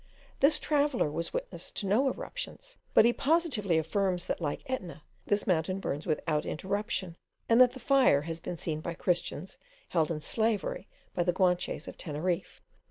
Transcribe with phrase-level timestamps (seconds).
[0.39, 5.45] This traveller was witness of no eruptions, but he positively affirms that, like Etna, this
[5.45, 7.15] mountain burns without interruption,
[7.47, 9.59] and that the fire has been seen by christians
[9.89, 12.63] held in slavery by the Guanches of Teneriffe.